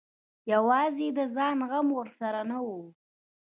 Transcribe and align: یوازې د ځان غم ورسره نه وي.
یوازې 0.53 1.07
د 1.17 1.19
ځان 1.35 1.57
غم 1.69 1.87
ورسره 1.99 2.41
نه 2.51 2.57
وي. 2.65 2.83